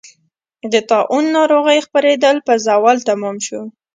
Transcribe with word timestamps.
د 0.71 0.73
طاعون 0.89 1.25
ناروغۍ 1.37 1.79
خپرېدل 1.87 2.35
په 2.47 2.53
زوال 2.65 2.97
تمام 3.09 3.37
شو. 3.47 3.61